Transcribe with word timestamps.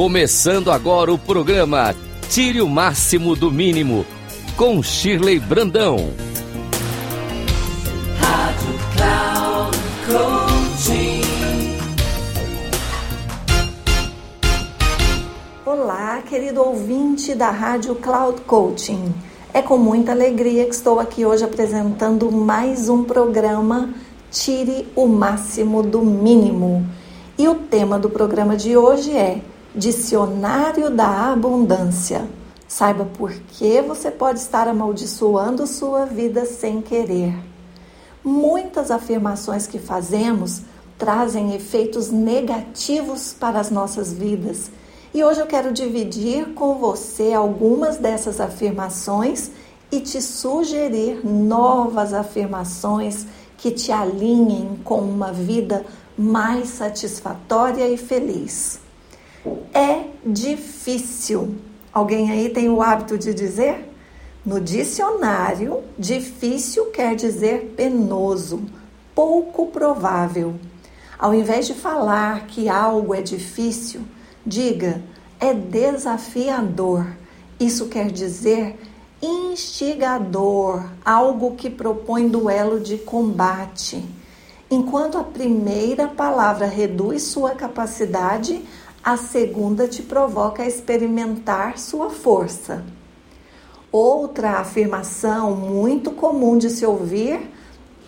Começando 0.00 0.70
agora 0.70 1.12
o 1.12 1.18
programa 1.18 1.94
Tire 2.30 2.62
o 2.62 2.68
Máximo 2.70 3.36
do 3.36 3.52
Mínimo, 3.52 4.06
com 4.56 4.82
Shirley 4.82 5.38
Brandão. 5.38 6.14
Rádio 8.18 8.78
Cloud 8.96 9.78
Coaching. 10.06 11.20
Olá, 15.66 16.22
querido 16.22 16.62
ouvinte 16.62 17.34
da 17.34 17.50
Rádio 17.50 17.94
Cloud 17.96 18.40
Coaching. 18.46 19.12
É 19.52 19.60
com 19.60 19.76
muita 19.76 20.12
alegria 20.12 20.64
que 20.64 20.74
estou 20.74 20.98
aqui 20.98 21.26
hoje 21.26 21.44
apresentando 21.44 22.32
mais 22.32 22.88
um 22.88 23.04
programa 23.04 23.92
Tire 24.30 24.88
o 24.96 25.06
Máximo 25.06 25.82
do 25.82 26.00
Mínimo. 26.00 26.86
E 27.36 27.46
o 27.46 27.54
tema 27.54 27.98
do 27.98 28.08
programa 28.08 28.56
de 28.56 28.78
hoje 28.78 29.14
é 29.14 29.42
Dicionário 29.74 30.90
da 30.90 31.30
Abundância. 31.32 32.26
Saiba 32.66 33.04
por 33.04 33.30
que 33.30 33.80
você 33.80 34.10
pode 34.10 34.40
estar 34.40 34.66
amaldiçoando 34.66 35.64
sua 35.64 36.04
vida 36.04 36.44
sem 36.44 36.82
querer. 36.82 37.32
Muitas 38.24 38.90
afirmações 38.90 39.68
que 39.68 39.78
fazemos 39.78 40.62
trazem 40.98 41.54
efeitos 41.54 42.10
negativos 42.10 43.32
para 43.32 43.60
as 43.60 43.70
nossas 43.70 44.12
vidas. 44.12 44.72
E 45.14 45.22
hoje 45.22 45.38
eu 45.38 45.46
quero 45.46 45.72
dividir 45.72 46.46
com 46.54 46.74
você 46.74 47.32
algumas 47.32 47.96
dessas 47.96 48.40
afirmações 48.40 49.52
e 49.92 50.00
te 50.00 50.20
sugerir 50.20 51.24
novas 51.24 52.12
afirmações 52.12 53.24
que 53.56 53.70
te 53.70 53.92
alinhem 53.92 54.80
com 54.82 54.98
uma 54.98 55.32
vida 55.32 55.86
mais 56.18 56.70
satisfatória 56.70 57.88
e 57.88 57.96
feliz. 57.96 58.89
É 59.72 60.04
difícil. 60.24 61.56
Alguém 61.92 62.30
aí 62.30 62.48
tem 62.50 62.68
o 62.68 62.82
hábito 62.82 63.18
de 63.18 63.32
dizer? 63.34 63.88
No 64.44 64.60
dicionário, 64.60 65.82
difícil 65.98 66.86
quer 66.86 67.14
dizer 67.14 67.74
penoso, 67.76 68.62
pouco 69.14 69.66
provável. 69.66 70.54
Ao 71.18 71.34
invés 71.34 71.66
de 71.66 71.74
falar 71.74 72.46
que 72.46 72.68
algo 72.68 73.14
é 73.14 73.20
difícil, 73.20 74.00
diga 74.44 75.02
é 75.40 75.54
desafiador. 75.54 77.06
Isso 77.58 77.88
quer 77.88 78.10
dizer 78.10 78.78
instigador, 79.22 80.84
algo 81.04 81.54
que 81.56 81.68
propõe 81.68 82.28
duelo 82.28 82.80
de 82.80 82.96
combate. 82.98 84.02
Enquanto 84.70 85.18
a 85.18 85.24
primeira 85.24 86.06
palavra 86.06 86.66
reduz 86.66 87.24
sua 87.24 87.50
capacidade, 87.50 88.64
a 89.02 89.16
segunda 89.16 89.88
te 89.88 90.02
provoca 90.02 90.62
a 90.62 90.66
experimentar 90.66 91.78
sua 91.78 92.10
força. 92.10 92.84
Outra 93.90 94.58
afirmação 94.58 95.56
muito 95.56 96.10
comum 96.10 96.58
de 96.58 96.68
se 96.68 96.84
ouvir 96.84 97.50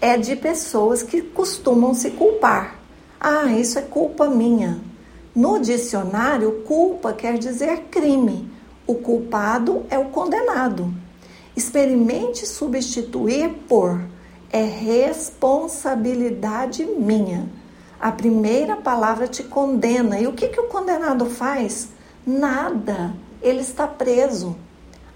é 0.00 0.18
de 0.18 0.34
pessoas 0.34 1.00
que 1.02 1.22
costumam 1.22 1.94
se 1.94 2.10
culpar. 2.10 2.80
Ah, 3.20 3.52
isso 3.52 3.78
é 3.78 3.82
culpa 3.82 4.28
minha. 4.28 4.80
No 5.34 5.60
dicionário, 5.60 6.62
culpa 6.66 7.12
quer 7.12 7.38
dizer 7.38 7.84
crime. 7.90 8.50
O 8.86 8.94
culpado 8.96 9.84
é 9.88 9.98
o 9.98 10.06
condenado. 10.06 10.92
Experimente 11.56 12.46
substituir 12.46 13.50
por 13.68 14.00
é 14.52 14.64
responsabilidade 14.64 16.84
minha. 16.84 17.48
A 18.00 18.10
primeira 18.10 18.76
palavra 18.76 19.28
te 19.28 19.42
condena. 19.42 20.18
E 20.18 20.26
o 20.26 20.32
que, 20.32 20.48
que 20.48 20.58
o 20.58 20.68
condenado 20.68 21.26
faz? 21.26 21.90
Nada. 22.26 23.14
Ele 23.42 23.60
está 23.60 23.86
preso. 23.86 24.56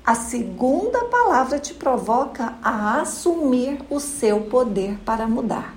A 0.05 0.15
segunda 0.15 1.06
palavra 1.06 1.59
te 1.59 1.72
provoca 1.72 2.55
a 2.62 3.00
assumir 3.00 3.81
o 3.89 3.99
seu 3.99 4.43
poder 4.43 4.99
para 4.99 5.27
mudar. 5.27 5.75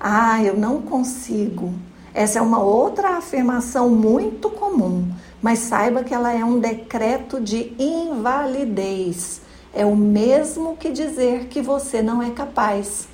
Ah, 0.00 0.42
eu 0.42 0.56
não 0.56 0.80
consigo. 0.80 1.74
Essa 2.14 2.38
é 2.38 2.42
uma 2.42 2.62
outra 2.62 3.18
afirmação 3.18 3.90
muito 3.90 4.48
comum, 4.48 5.06
mas 5.42 5.58
saiba 5.58 6.02
que 6.02 6.14
ela 6.14 6.32
é 6.32 6.42
um 6.42 6.58
decreto 6.58 7.38
de 7.38 7.74
invalidez. 7.78 9.42
É 9.74 9.84
o 9.84 9.94
mesmo 9.94 10.78
que 10.78 10.90
dizer 10.90 11.48
que 11.48 11.60
você 11.60 12.00
não 12.00 12.22
é 12.22 12.30
capaz. 12.30 13.06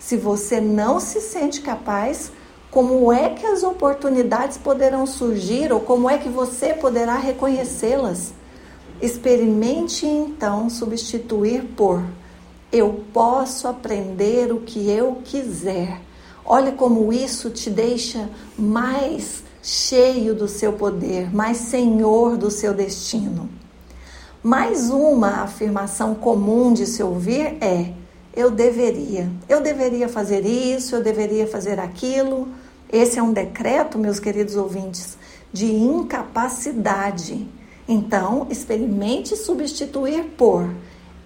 Se 0.00 0.16
você 0.16 0.62
não 0.62 0.98
se 0.98 1.20
sente 1.20 1.60
capaz, 1.60 2.32
como 2.70 3.12
é 3.12 3.28
que 3.30 3.44
as 3.44 3.62
oportunidades 3.62 4.56
poderão 4.56 5.06
surgir 5.06 5.70
ou 5.72 5.80
como 5.80 6.08
é 6.08 6.16
que 6.16 6.28
você 6.28 6.72
poderá 6.72 7.16
reconhecê-las? 7.16 8.32
Experimente 9.00 10.06
então 10.06 10.70
substituir 10.70 11.64
por 11.76 12.02
eu 12.72 13.04
posso 13.12 13.68
aprender 13.68 14.52
o 14.52 14.60
que 14.60 14.90
eu 14.90 15.18
quiser. 15.22 16.00
Olha 16.44 16.72
como 16.72 17.12
isso 17.12 17.50
te 17.50 17.68
deixa 17.68 18.28
mais 18.58 19.42
cheio 19.62 20.34
do 20.34 20.48
seu 20.48 20.72
poder, 20.72 21.34
mais 21.34 21.58
senhor 21.58 22.38
do 22.38 22.50
seu 22.50 22.72
destino. 22.72 23.50
Mais 24.42 24.88
uma 24.88 25.42
afirmação 25.42 26.14
comum 26.14 26.72
de 26.72 26.86
se 26.86 27.02
ouvir 27.02 27.58
é: 27.62 27.92
eu 28.34 28.50
deveria, 28.50 29.28
eu 29.48 29.60
deveria 29.60 30.08
fazer 30.08 30.44
isso, 30.44 30.94
eu 30.94 31.02
deveria 31.02 31.46
fazer 31.46 31.78
aquilo. 31.80 32.48
Esse 32.92 33.18
é 33.18 33.22
um 33.22 33.32
decreto, 33.32 33.98
meus 33.98 34.18
queridos 34.20 34.56
ouvintes, 34.56 35.16
de 35.52 35.66
incapacidade. 35.66 37.46
Então, 37.88 38.46
experimente 38.50 39.36
substituir 39.36 40.24
por 40.36 40.68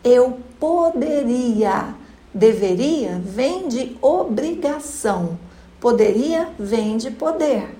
eu 0.04 0.38
poderia. 0.60 1.94
Deveria 2.32 3.22
vem 3.24 3.68
de 3.68 3.96
obrigação, 4.02 5.38
poderia 5.80 6.48
vem 6.58 6.96
de 6.96 7.10
poder. 7.12 7.78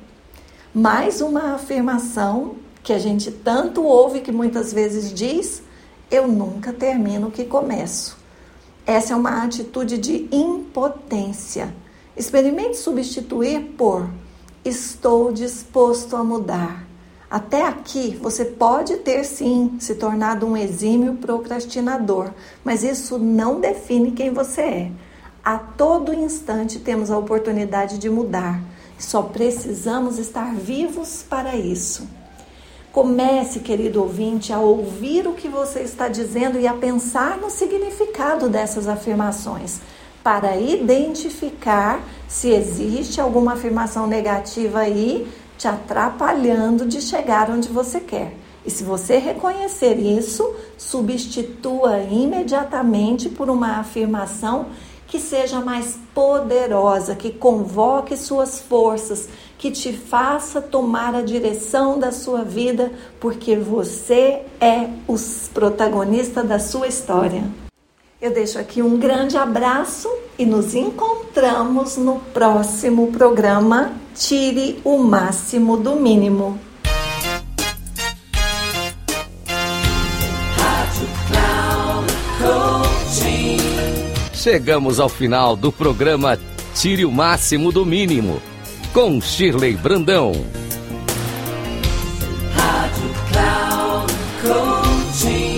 Mais 0.73 1.21
uma 1.21 1.55
afirmação 1.55 2.55
que 2.81 2.93
a 2.93 2.99
gente 2.99 3.33
tanto 3.33 3.83
ouve 3.83 4.21
que 4.21 4.31
muitas 4.31 4.73
vezes 4.73 5.13
diz: 5.13 5.61
eu 6.09 6.29
nunca 6.29 6.73
termino 6.73 7.29
o 7.29 7.31
que 7.33 7.45
começo. 7.45 8.17
Essa 8.87 9.15
é 9.15 9.17
uma 9.17 9.43
atitude 9.43 9.97
de 9.97 10.29
impotência. 10.31 11.75
Experimente 12.17 12.77
substituir 12.77 13.75
por 13.79 14.09
estou 14.65 15.33
disposto 15.33 16.17
a 16.17 16.23
mudar. 16.23 16.85
Até 17.31 17.67
aqui 17.67 18.17
você 18.21 18.45
pode 18.45 18.99
ter 18.99 19.25
sim 19.25 19.77
se 19.81 19.95
tornado 19.95 20.47
um 20.47 20.57
exímio 20.57 21.15
procrastinador, 21.15 22.31
mas 22.63 22.85
isso 22.85 23.19
não 23.19 23.59
define 23.59 24.13
quem 24.13 24.33
você 24.33 24.61
é. 24.61 24.93
A 25.43 25.59
todo 25.59 26.15
instante 26.15 26.79
temos 26.79 27.11
a 27.11 27.19
oportunidade 27.19 27.99
de 27.99 28.09
mudar. 28.09 28.63
Só 28.99 29.23
precisamos 29.23 30.19
estar 30.19 30.55
vivos 30.55 31.25
para 31.29 31.57
isso. 31.57 32.07
Comece, 32.95 33.59
querido 33.59 34.01
ouvinte, 34.01 34.53
a 34.53 34.61
ouvir 34.61 35.27
o 35.27 35.33
que 35.33 35.49
você 35.49 35.81
está 35.81 36.07
dizendo 36.07 36.61
e 36.61 36.67
a 36.69 36.73
pensar 36.73 37.37
no 37.39 37.51
significado 37.51 38.49
dessas 38.49 38.87
afirmações, 38.87 39.81
para 40.23 40.57
identificar 40.57 42.01
se 42.29 42.51
existe 42.51 43.21
alguma 43.21 43.55
afirmação 43.55 44.07
negativa 44.07 44.79
aí 44.79 45.27
te 45.59 45.67
atrapalhando 45.67 46.87
de 46.87 47.01
chegar 47.01 47.51
onde 47.51 47.69
você 47.69 47.99
quer. 47.99 48.33
E 48.65 48.71
se 48.71 48.85
você 48.85 49.19
reconhecer 49.19 49.99
isso, 49.99 50.55
substitua 50.79 51.99
imediatamente 51.99 53.29
por 53.29 53.51
uma 53.51 53.81
afirmação 53.81 54.67
que 55.09 55.19
seja 55.19 55.61
mais 55.61 55.99
poderosa, 56.15 57.15
que 57.17 57.33
convoque 57.33 58.17
suas 58.17 58.61
forças, 58.61 59.29
que 59.65 59.71
te 59.71 59.95
faça 59.95 60.61
tomar 60.61 61.15
a 61.15 61.23
direção 61.23 61.99
da 61.99 62.13
sua 62.13 62.45
vida, 62.45 62.93
porque 63.19 63.57
você 63.57 64.43
é 64.61 64.91
o 65.09 65.17
protagonista 65.55 66.45
da 66.45 66.59
sua 66.59 66.87
história. 66.87 67.45
Eu 68.21 68.31
deixo 68.31 68.59
aqui 68.59 68.83
um 68.83 68.99
grande 68.99 69.39
abraço 69.39 70.07
e 70.39 70.45
nos 70.45 70.75
encontramos 70.75 71.97
no 71.97 72.17
próximo 72.35 73.11
programa 73.11 73.93
Tire 74.15 74.83
o 74.85 74.99
Máximo 74.99 75.79
do 75.79 75.97
Mínimo. 75.97 76.61
Chegamos 84.35 85.01
ao 85.01 85.09
final 85.09 85.57
do 85.57 85.73
programa 85.73 86.39
Tire 86.75 87.07
o 87.07 87.11
Máximo 87.11 87.73
do 87.73 87.87
Mínimo, 87.87 88.43
com 88.95 89.21
Shirley 89.21 89.77
Brandão. 89.77 90.33
Rádio 92.55 93.11
Cloud 93.33 94.13
Coaching. 94.41 95.57